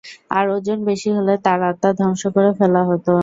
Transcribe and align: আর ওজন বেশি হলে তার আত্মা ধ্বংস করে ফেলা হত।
আর 0.31 0.45
ওজন 0.55 0.79
বেশি 0.89 1.09
হলে 1.17 1.33
তার 1.45 1.59
আত্মা 1.69 1.89
ধ্বংস 1.99 2.21
করে 2.35 2.51
ফেলা 2.59 2.81
হত। 2.89 3.07